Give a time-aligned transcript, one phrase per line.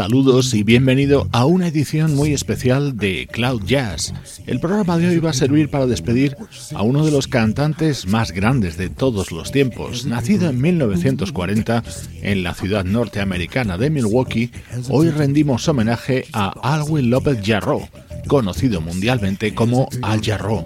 [0.00, 4.14] Saludos y bienvenido a una edición muy especial de Cloud Jazz.
[4.46, 6.38] El programa de hoy va a servir para despedir
[6.74, 10.06] a uno de los cantantes más grandes de todos los tiempos.
[10.06, 11.82] Nacido en 1940
[12.22, 14.50] en la ciudad norteamericana de Milwaukee,
[14.88, 17.86] hoy rendimos homenaje a Alwin López Jarreau,
[18.26, 20.64] conocido mundialmente como Al Jarreau.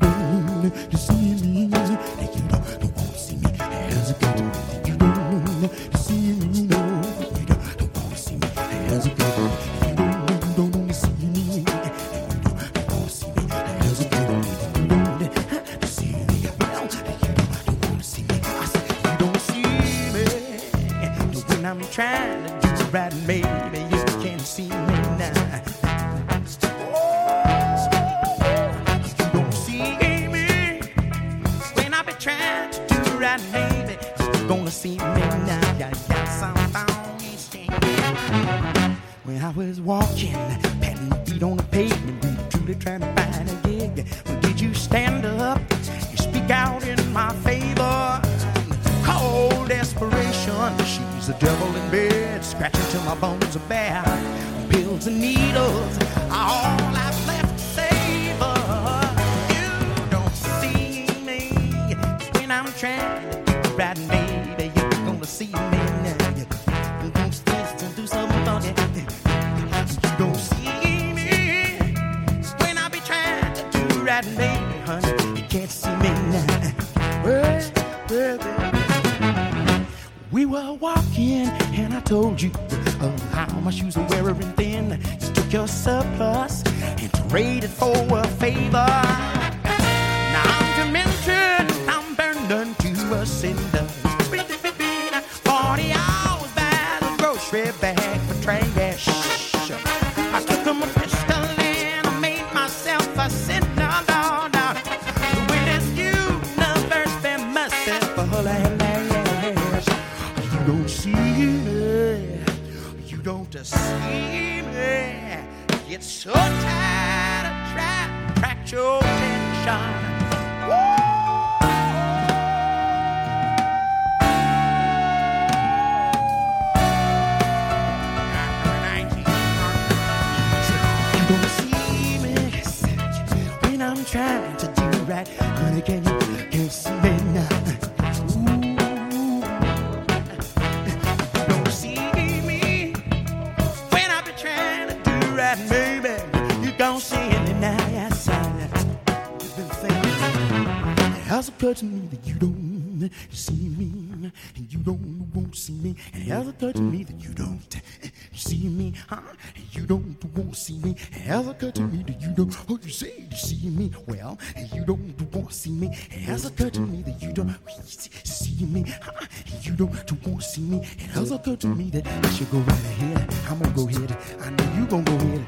[169.94, 170.78] You don't won't see me.
[170.78, 173.32] It has occurred to me that I should go right ahead.
[173.48, 174.16] I'm gonna go ahead.
[174.40, 175.46] I know you gonna go ahead.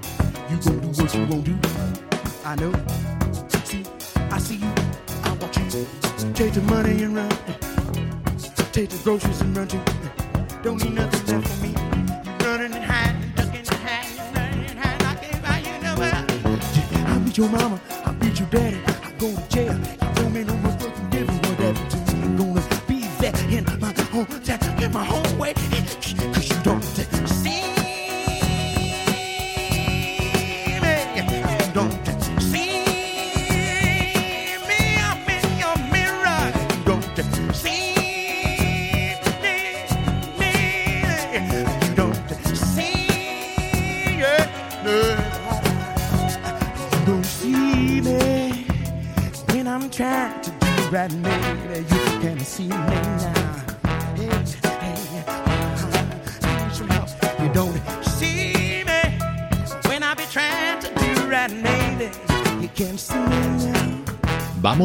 [0.48, 1.58] You gonna do what you gonna do.
[2.44, 2.72] I know.
[3.64, 3.82] See,
[4.30, 4.72] I see you.
[5.24, 5.86] I want you.
[6.34, 7.28] Take the money and run.
[8.72, 9.80] Take the groceries and run too.
[10.62, 11.70] Don't need nothing left for me.
[11.70, 15.06] You running and hiding, ducking and hiding, running and hiding.
[15.06, 16.24] I can't find you nowhere.
[17.04, 17.80] I beat your mama.
[18.04, 18.78] I beat your daddy.
[18.86, 19.74] I go to jail.
[19.74, 20.75] You don't make no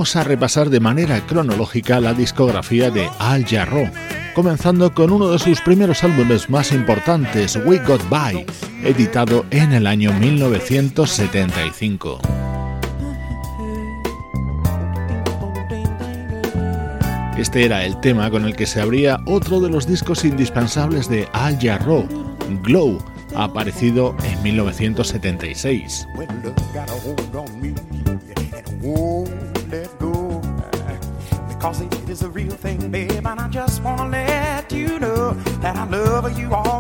[0.02, 3.88] Vamos a repasar de manera cronológica la discografía de Al Jarreau
[4.34, 8.44] comenzando con uno de sus primeros álbumes más importantes, We Got By,
[8.84, 12.20] editado en el año 1975.
[17.38, 21.30] Este era el tema con el que se abría otro de los discos indispensables de
[21.34, 22.08] Al Jarreau,
[22.64, 22.98] Glow,
[23.36, 26.08] aparecido en 1976.
[32.66, 36.38] Is a real thing, babe, and I just wanna let you know that I love
[36.38, 36.71] you all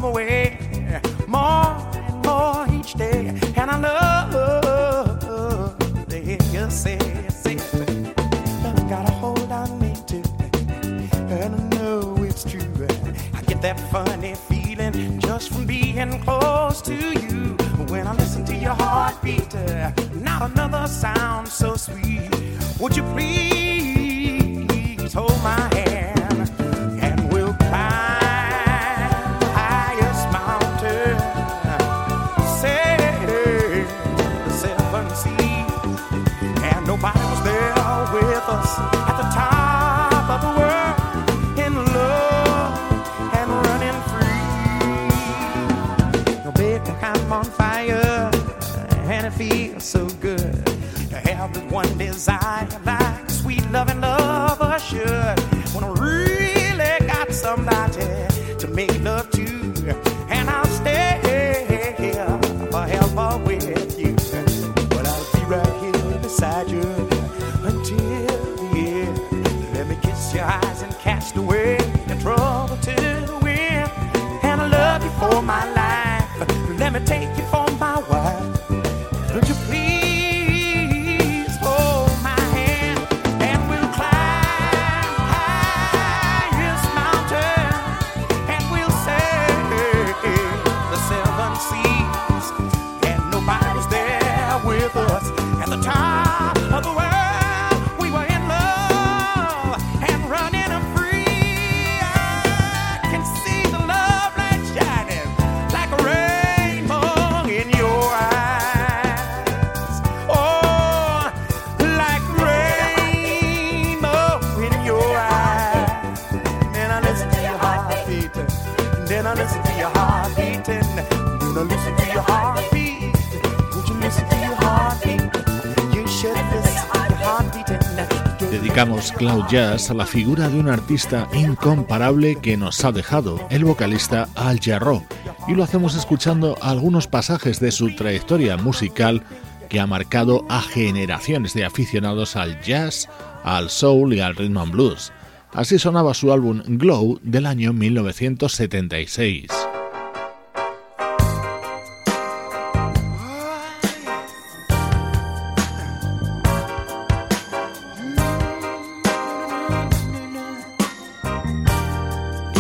[128.49, 133.63] Dedicamos Cloud Jazz a la figura de un artista incomparable que nos ha dejado, el
[133.63, 135.03] vocalista Al Jarreau,
[135.47, 139.21] y lo hacemos escuchando algunos pasajes de su trayectoria musical
[139.69, 143.07] que ha marcado a generaciones de aficionados al jazz,
[143.43, 145.13] al soul y al rhythm and blues.
[145.53, 149.47] Así sonaba su álbum Glow del año 1976.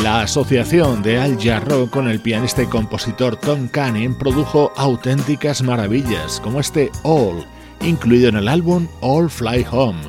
[0.03, 6.41] La asociación de Al Jarreau con el pianista y compositor Tom Canning produjo auténticas maravillas,
[6.41, 7.45] como este All,
[7.81, 10.01] incluido en el álbum All Fly Home.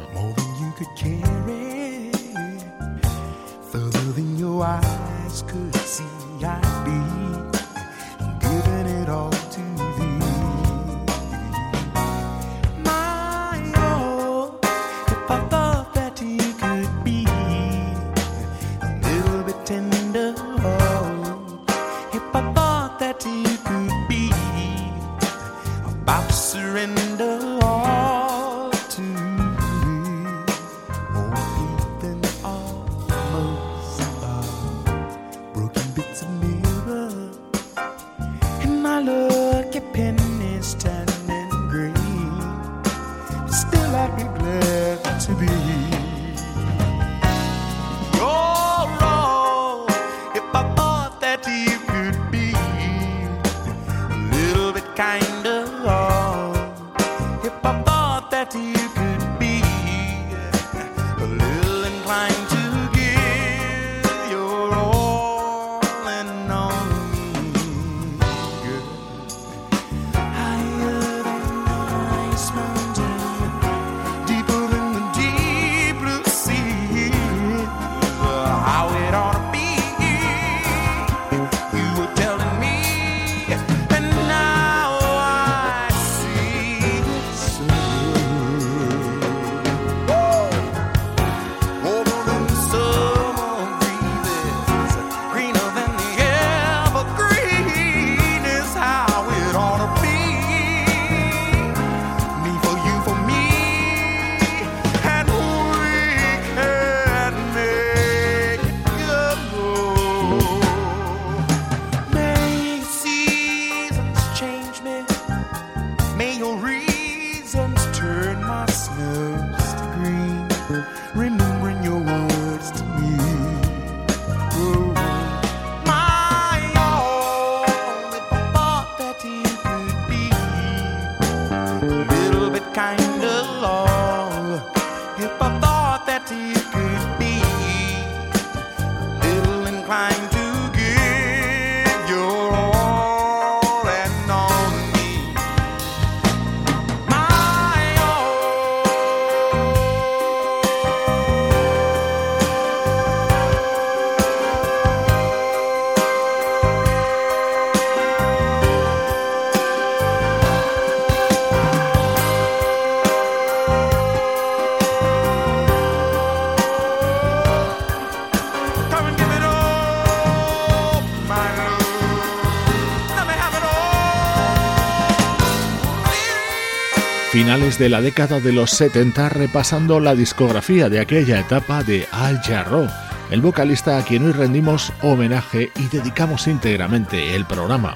[177.33, 182.43] Finales de la década de los 70 repasando la discografía de aquella etapa de Al
[182.43, 182.87] Jarreau,
[183.31, 187.95] el vocalista a quien hoy rendimos homenaje y dedicamos íntegramente el programa.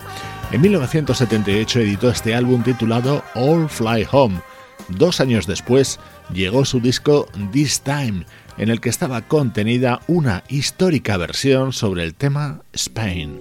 [0.52, 4.40] En 1978 editó este álbum titulado All Fly Home.
[4.88, 6.00] Dos años después
[6.32, 8.24] llegó su disco This Time,
[8.56, 13.38] en el que estaba contenida una histórica versión sobre el tema Spain.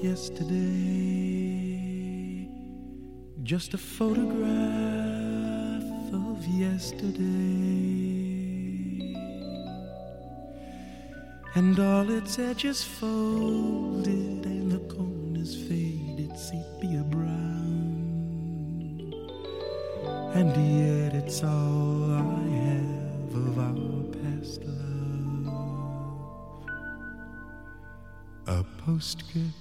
[11.55, 17.33] And all its edges folded and the corners faded sepia brown.
[20.33, 25.53] And yet it's all I have of our past love.
[28.47, 29.55] A postscript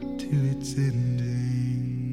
[0.00, 2.07] to its ending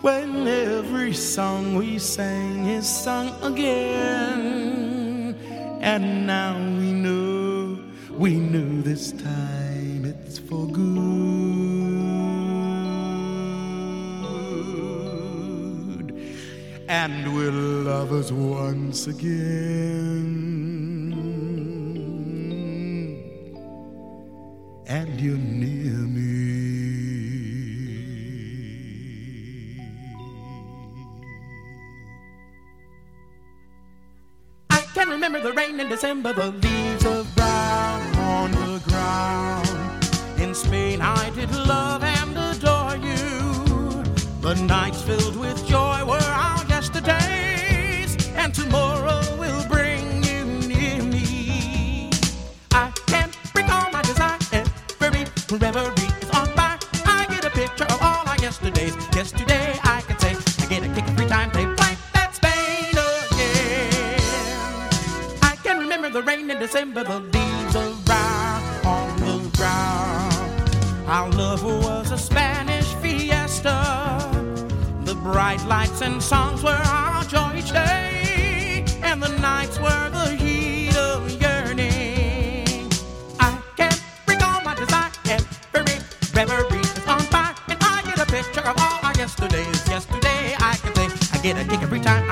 [0.01, 5.35] when every song we sang is sung again.
[5.81, 7.79] And now we know,
[8.11, 10.87] we know this time it's for good.
[16.87, 20.76] And we're lovers once again.
[24.87, 26.27] And you're near me.
[34.69, 39.67] I can remember the rain in December, the leaves of brown on the ground.
[40.41, 44.03] In Spain, I did love and adore you.
[44.41, 45.66] The nights filled with
[66.67, 71.07] December, the leaves of brown on the ground.
[71.07, 73.79] Our love was a Spanish fiesta.
[75.05, 80.35] The bright lights and songs were our joy each day, and the nights were the
[80.35, 82.89] heat of yearning.
[83.39, 85.09] I can't bring all my desire
[85.73, 85.99] Every
[86.33, 89.87] reverie is on fire, and I get a picture of all our yesterdays.
[89.87, 92.26] Yesterday, I can say I get a kick every time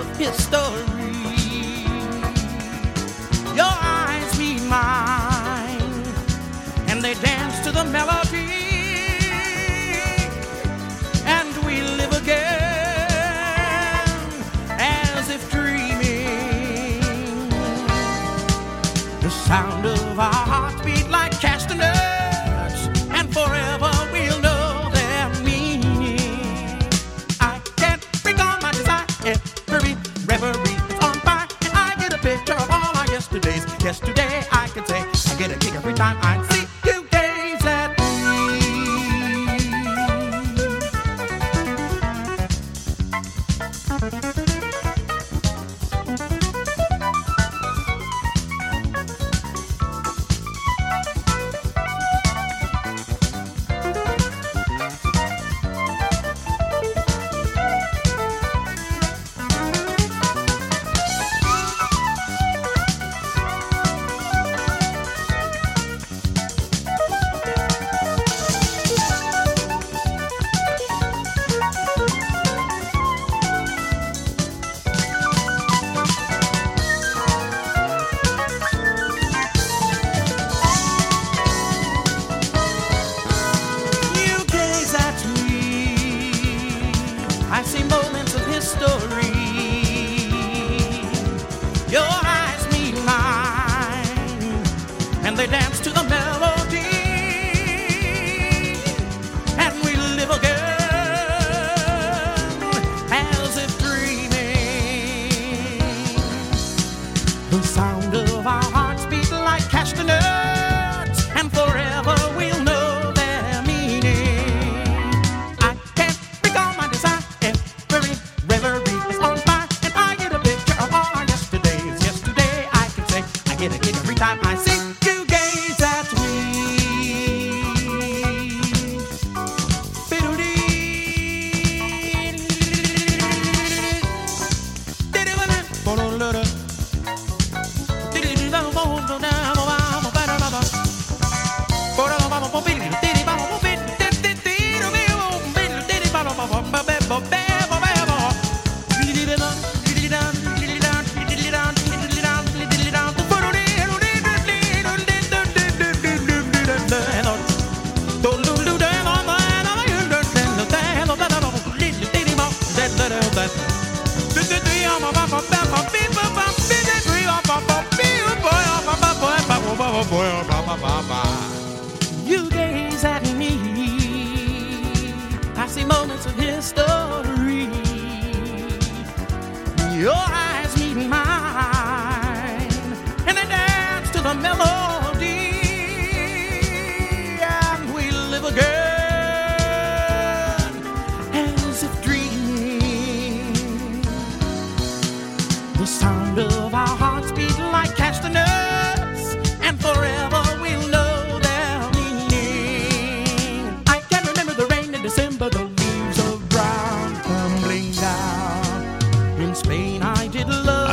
[0.00, 0.86] of history.
[3.54, 6.04] Your eyes meet mine,
[6.88, 8.19] and they dance to the melody.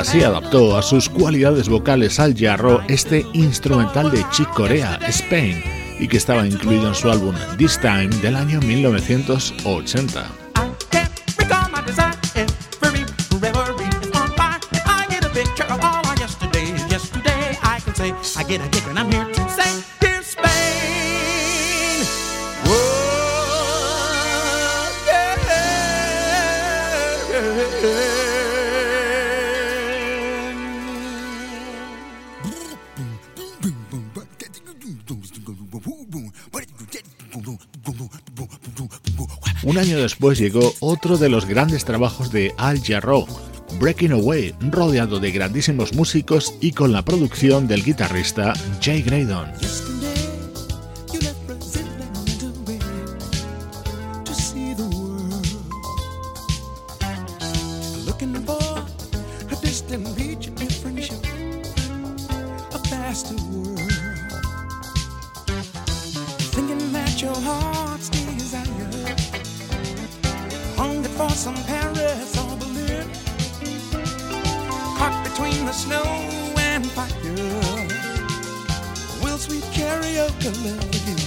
[0.08, 5.62] Así adaptó a sus cualidades vocales al jarro este instrumental de Chick Corea, Spain,
[6.00, 10.47] y que estaba incluido en su álbum This Time del año 1980.
[39.78, 43.28] Un año después llegó otro de los grandes trabajos de Al Jarreau,
[43.80, 49.52] Breaking Away, rodeado de grandísimos músicos y con la producción del guitarrista Jay Graydon.
[71.38, 73.08] Some from Paris or Berlin,
[74.98, 76.04] caught between the snow
[76.58, 77.08] and fire.
[79.22, 81.27] Will sweet karaoke love you?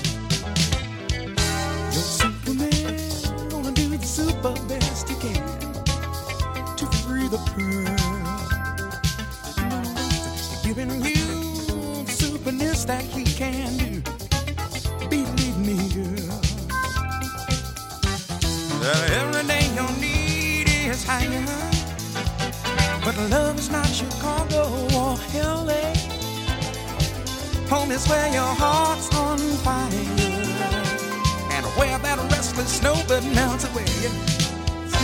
[28.01, 29.89] place where your heart's on fire
[31.53, 33.85] and where that restless snow that melts away.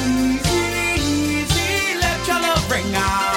[0.07, 3.36] Easy, easy, let your love ring out.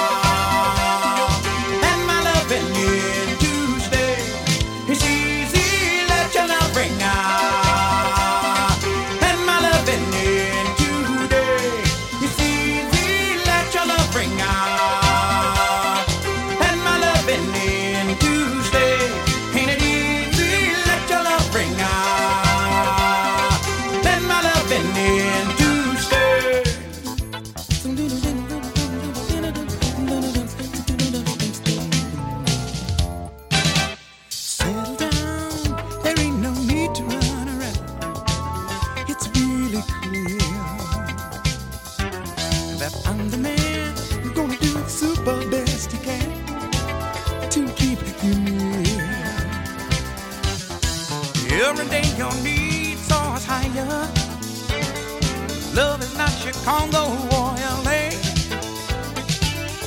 [55.74, 57.02] Love is not Chicago
[57.36, 57.54] or
[57.84, 58.10] LA.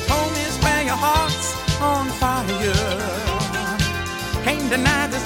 [0.08, 2.74] Home is where your heart's on fire.
[4.46, 5.23] Can't deny this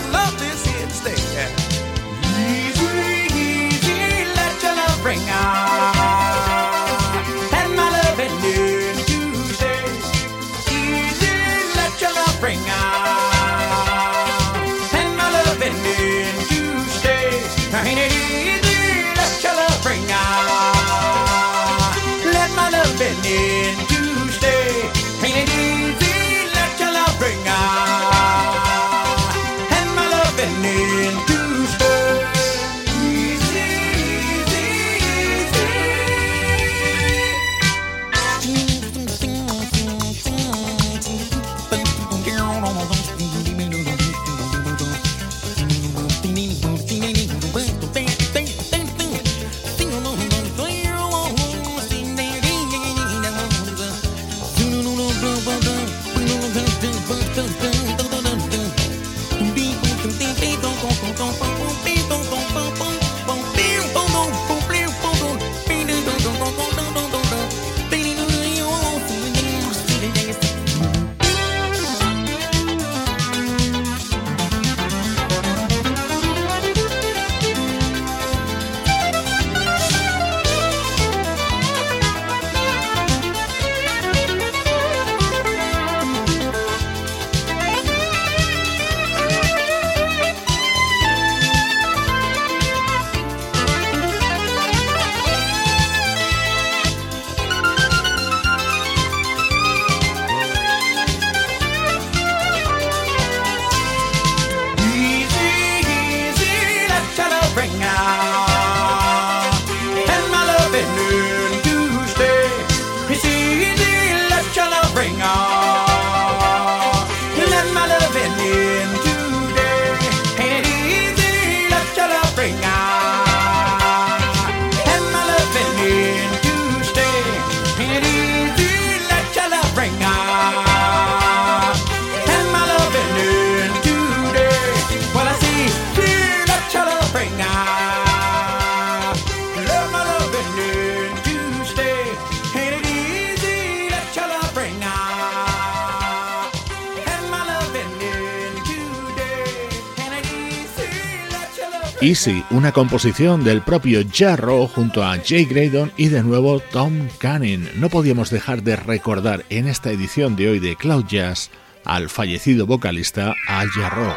[152.07, 157.67] Easy, una composición del propio Jarro junto a Jay Graydon y de nuevo Tom Canning.
[157.75, 161.49] No podíamos dejar de recordar en esta edición de hoy de Cloud Jazz
[161.83, 164.15] al fallecido vocalista Al Jarro.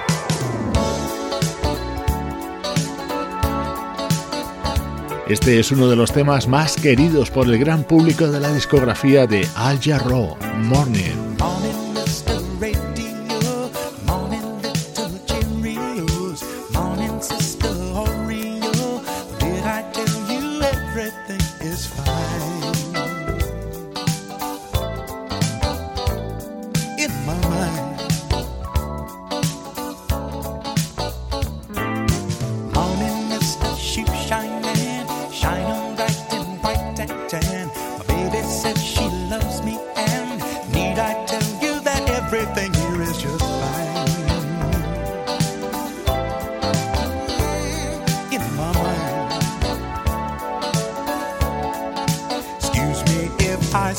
[5.29, 9.27] Este es uno de los temas más queridos por el gran público de la discografía
[9.27, 11.30] de Al Jarro, Morning.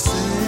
[0.01, 0.40] sing.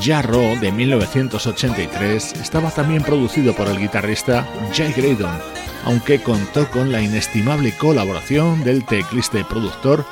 [0.00, 5.38] Jarro de 1983 estaba también producido por el guitarrista Jay Graydon,
[5.84, 10.06] aunque contó con la inestimable colaboración del teclista y productor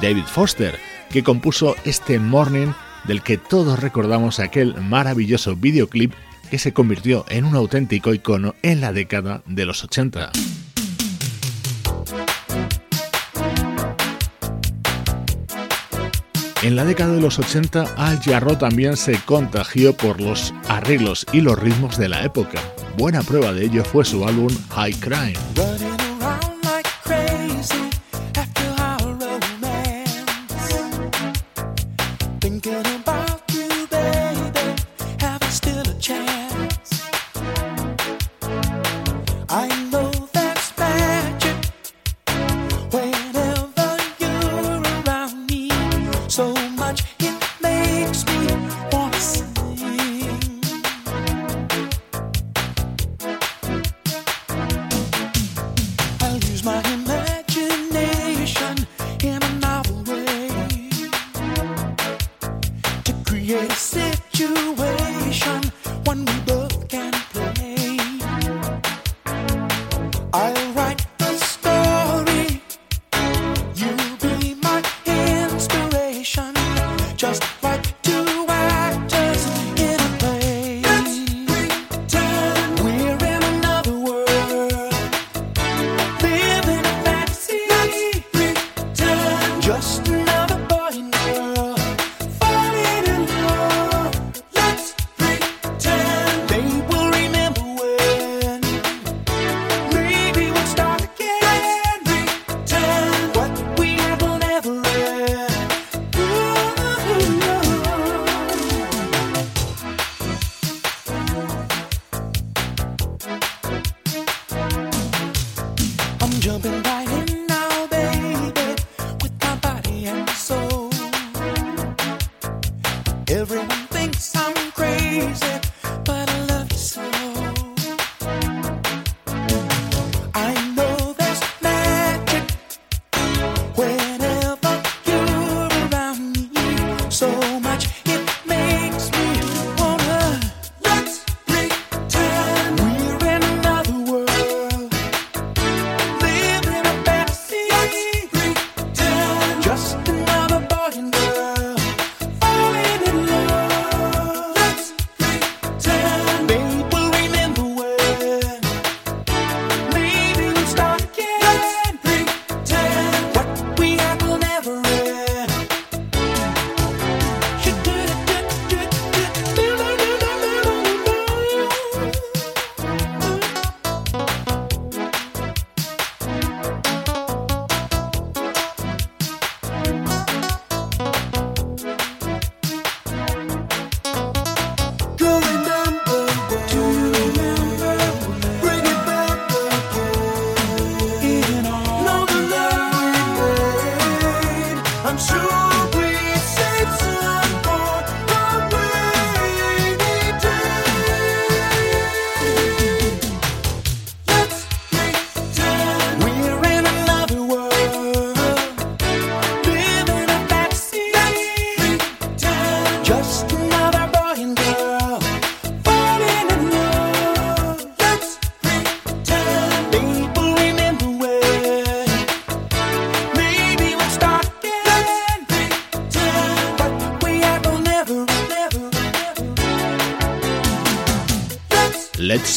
[0.00, 0.78] David Foster,
[1.10, 2.72] que compuso este Morning
[3.04, 6.12] del que todos recordamos aquel maravilloso videoclip
[6.50, 10.32] que se convirtió en un auténtico icono en la década de los 80.
[16.64, 21.42] En la década de los 80, Al Jarro también se contagió por los arreglos y
[21.42, 22.58] los ritmos de la época.
[22.96, 25.93] Buena prueba de ello fue su álbum High Crime.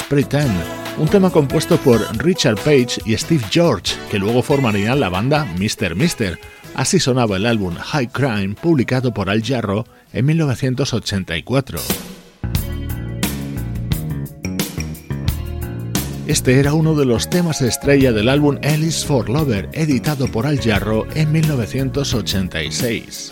[0.10, 0.56] Pretend,
[1.00, 5.96] un tema compuesto por Richard Page y Steve George, que luego formarían la banda Mr.
[5.96, 6.40] Mister.
[6.76, 11.80] Así sonaba el álbum High Crime, publicado por Al Jarro en 1984.
[16.28, 20.62] Este era uno de los temas estrella del álbum Alice for Lover, editado por Al
[20.62, 23.32] Jarro en 1986.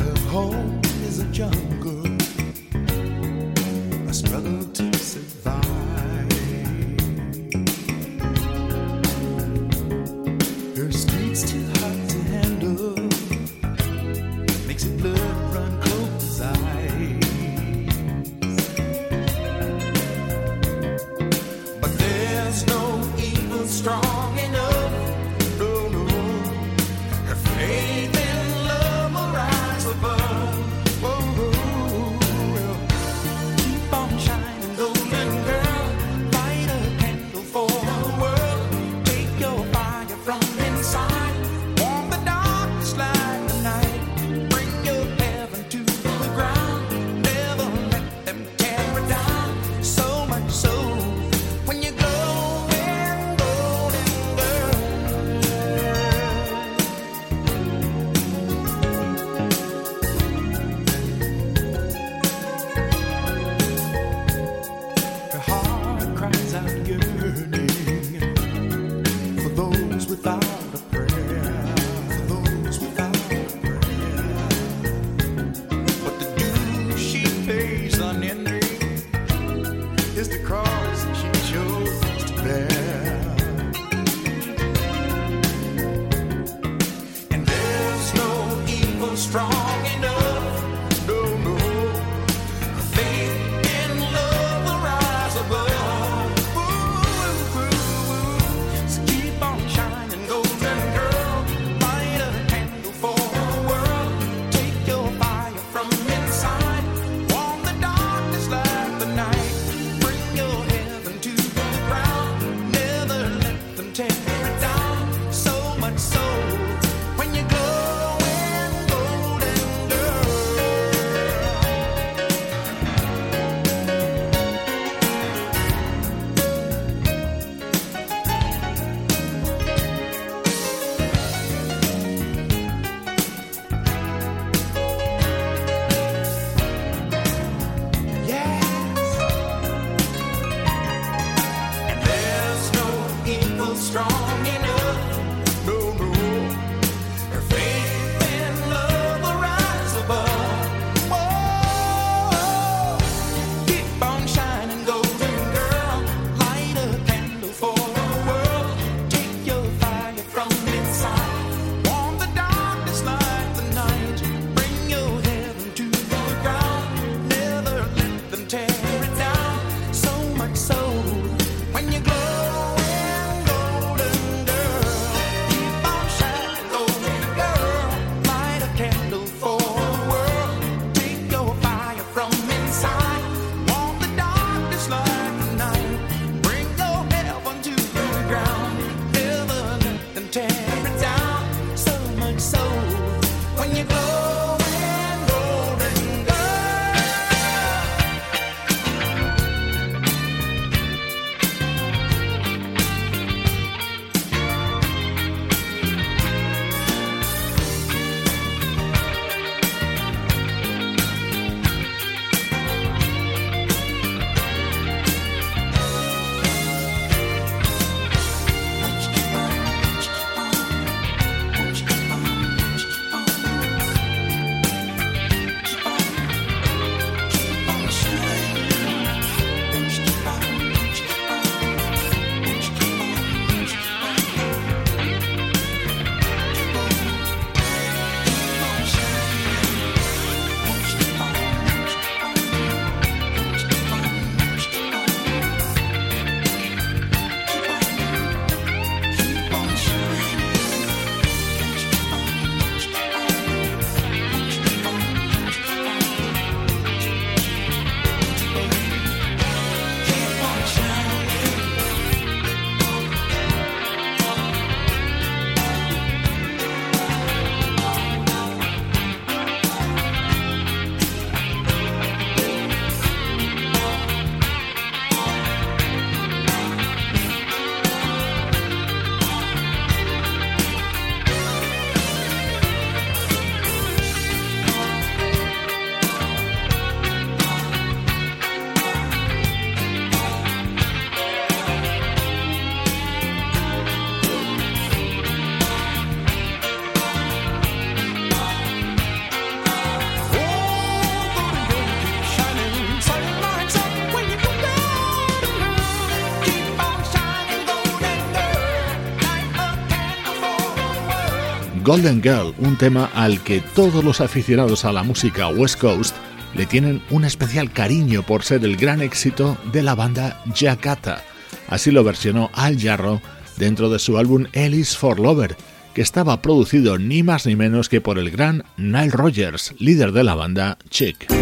[311.86, 316.16] Golden Girl, un tema al que todos los aficionados a la música West Coast
[316.56, 321.24] le tienen un especial cariño por ser el gran éxito de la banda Jakarta.
[321.68, 323.22] Así lo versionó Al Jarro
[323.58, 325.56] dentro de su álbum Ellis for Lover,
[325.94, 330.24] que estaba producido ni más ni menos que por el gran Nile Rogers, líder de
[330.24, 331.35] la banda Chick.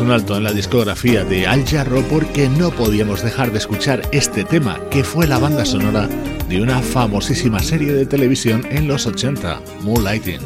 [0.00, 4.44] Un alto en la discografía de Al Jarro porque no podíamos dejar de escuchar este
[4.44, 6.06] tema que fue la banda sonora
[6.48, 10.40] de una famosísima serie de televisión en los 80, Moonlighting.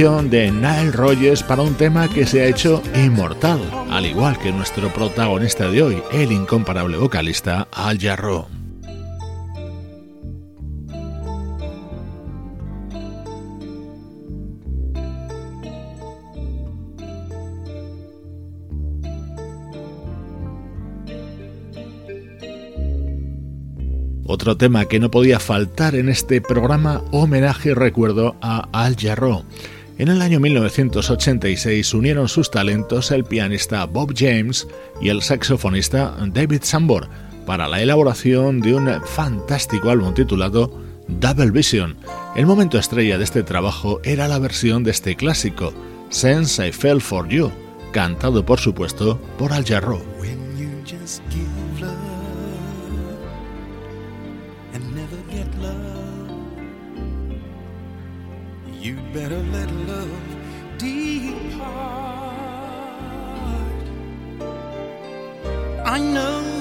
[0.00, 4.88] De Nile Rogers para un tema que se ha hecho inmortal, al igual que nuestro
[4.88, 8.46] protagonista de hoy, el incomparable vocalista Al Jarreau.
[24.24, 29.44] Otro tema que no podía faltar en este programa homenaje y recuerdo a Al Jarreau.
[30.00, 34.66] En el año 1986 unieron sus talentos el pianista Bob James
[34.98, 37.06] y el saxofonista David Sambor
[37.44, 40.72] para la elaboración de un fantástico álbum titulado
[41.06, 41.98] Double Vision.
[42.34, 45.74] El momento estrella de este trabajo era la versión de este clásico,
[46.08, 47.52] Since I Fell For You,
[47.92, 50.00] cantado por supuesto por Al Jarreau.
[65.90, 66.59] I know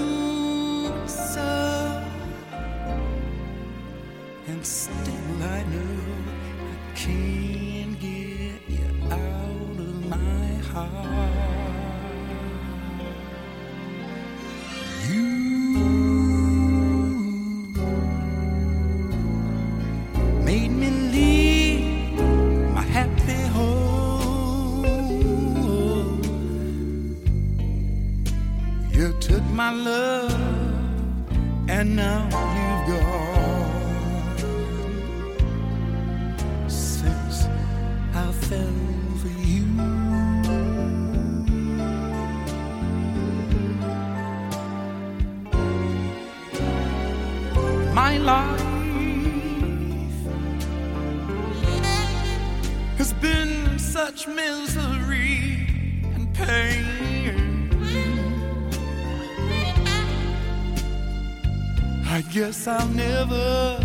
[62.50, 63.79] guess I'll never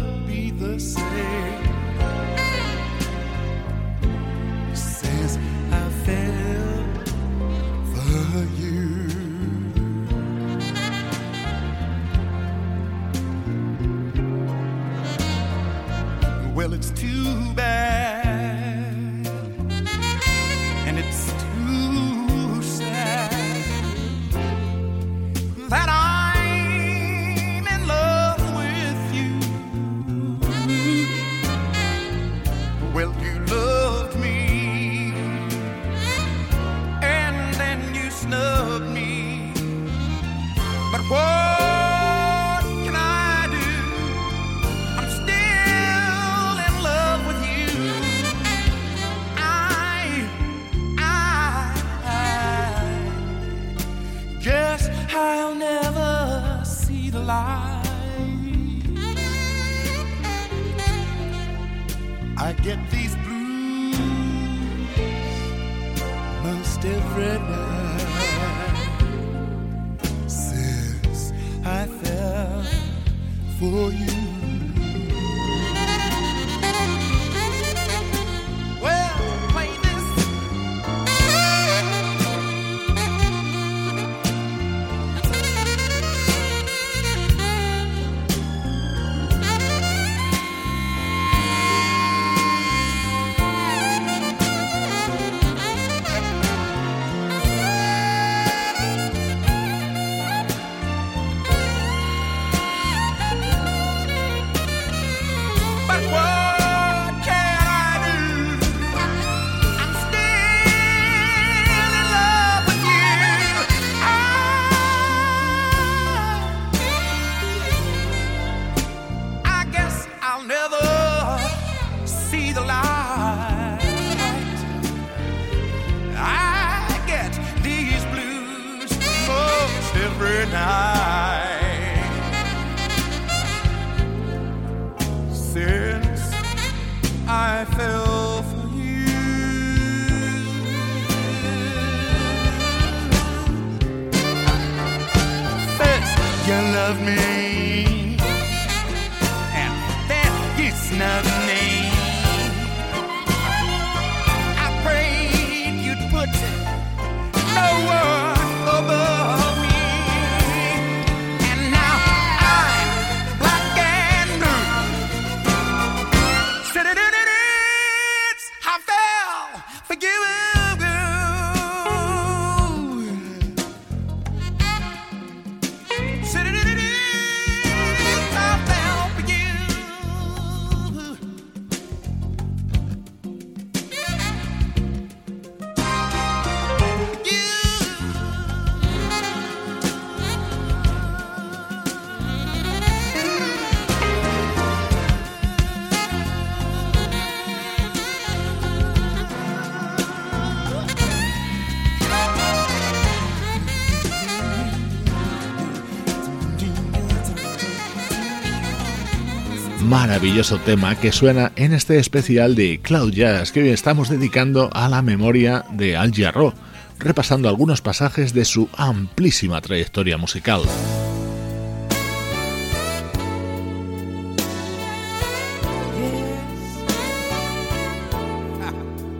[210.24, 214.88] maravilloso tema que suena en este especial de Cloud Jazz que hoy estamos dedicando a
[214.88, 216.54] la memoria de Al Jarro,
[216.98, 220.62] repasando algunos pasajes de su amplísima trayectoria musical.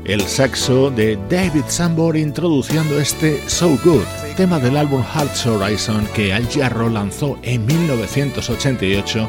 [0.07, 4.07] El saxo de David Sambor introduciendo este So Good,
[4.39, 9.29] tema del álbum Hearts Horizon que Al Jarro lanzó en 1988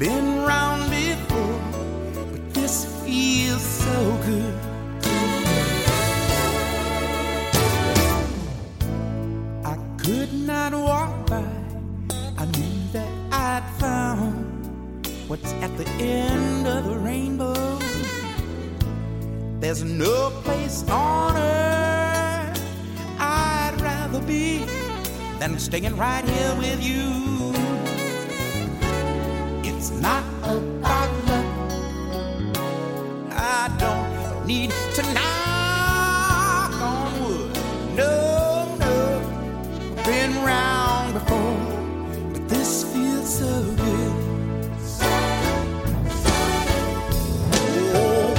[0.00, 1.60] Been round before,
[2.32, 4.54] but this feels so good.
[9.62, 11.44] I could not walk by,
[12.38, 17.78] I knew that I'd found what's at the end of the rainbow.
[19.60, 22.58] There's no place on earth
[23.18, 24.64] I'd rather be
[25.38, 27.49] than staying right here with you.
[34.50, 37.54] Need to knock on wood.
[38.00, 38.14] No,
[38.84, 38.94] no,
[40.04, 41.60] been round before,
[42.32, 43.52] but this feels so
[43.84, 44.12] good.
[47.94, 48.34] Oh,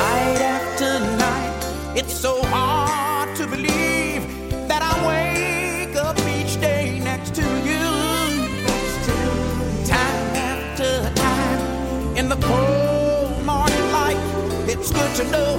[0.00, 0.90] night after
[1.24, 4.22] night, it's so hard to believe
[4.68, 7.84] that I wake up each day next to you.
[9.94, 10.90] Time after
[11.24, 14.22] time, in the cold morning light,
[14.72, 15.53] it's good to know,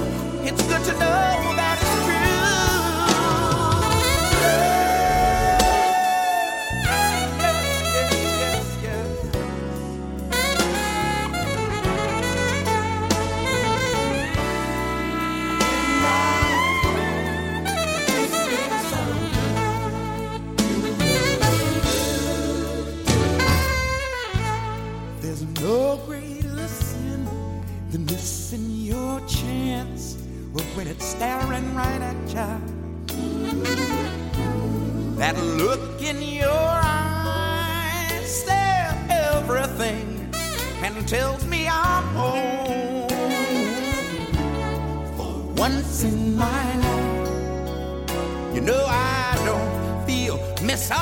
[45.56, 50.94] once in my life, you know I don't feel misunderstood.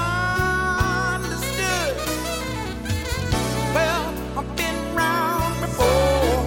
[3.75, 6.45] Well, I've been round before.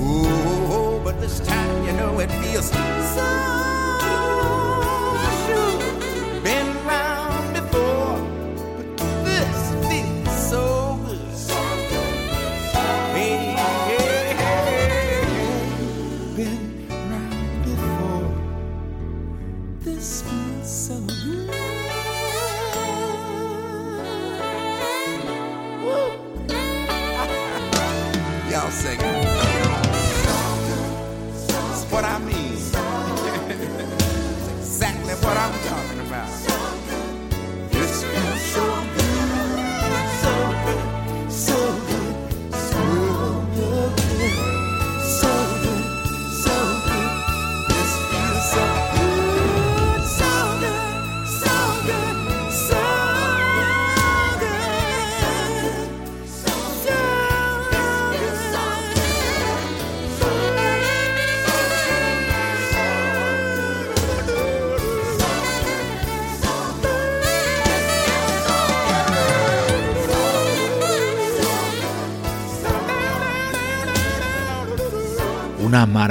[0.00, 3.67] Ooh, but this time, you know, it feels so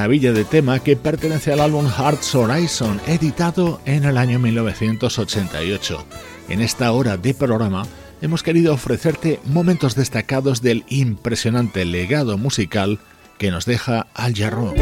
[0.08, 6.06] maravilla de tema que pertenece al álbum Hearts Horizon, editado en el año 1988.
[6.48, 7.86] En esta hora de programa
[8.22, 13.00] hemos querido ofrecerte momentos destacados del impresionante legado musical
[13.38, 14.74] que nos deja Al Jarreau.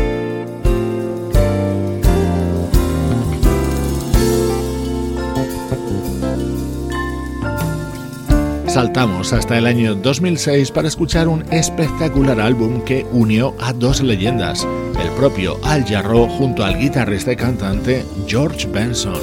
[8.75, 14.67] Saltamos hasta el año 2006 para escuchar un espectacular álbum que unió a dos leyendas,
[15.15, 19.19] propio Al Jarreau junto al guitarrista y cantante George Benson.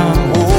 [0.00, 0.49] time.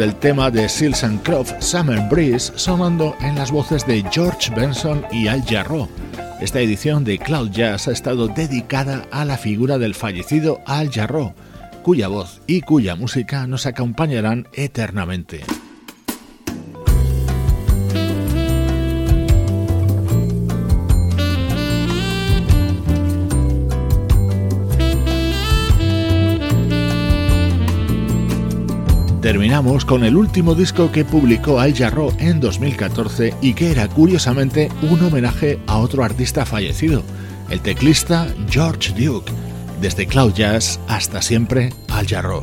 [0.00, 5.04] del tema de Seals and Croft Summer Breeze sonando en las voces de George Benson
[5.12, 5.90] y Al Jarro.
[6.40, 11.34] Esta edición de Cloud Jazz ha estado dedicada a la figura del fallecido Al Jarro,
[11.82, 15.42] cuya voz y cuya música nos acompañarán eternamente.
[29.30, 34.68] Terminamos con el último disco que publicó Al Jarro en 2014 y que era curiosamente
[34.82, 37.04] un homenaje a otro artista fallecido,
[37.48, 39.30] el teclista George Duke.
[39.80, 42.42] Desde Cloud Jazz hasta siempre Al Jarro.